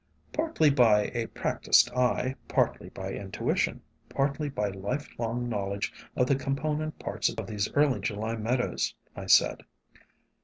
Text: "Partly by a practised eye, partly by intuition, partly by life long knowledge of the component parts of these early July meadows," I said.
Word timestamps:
"Partly 0.33 0.71
by 0.71 1.11
a 1.13 1.27
practised 1.27 1.91
eye, 1.91 2.33
partly 2.47 2.89
by 2.89 3.13
intuition, 3.13 3.83
partly 4.09 4.49
by 4.49 4.69
life 4.69 5.07
long 5.19 5.47
knowledge 5.47 5.93
of 6.15 6.25
the 6.25 6.35
component 6.35 6.97
parts 6.97 7.29
of 7.29 7.45
these 7.45 7.71
early 7.73 7.99
July 7.99 8.35
meadows," 8.35 8.95
I 9.15 9.27
said. 9.27 9.61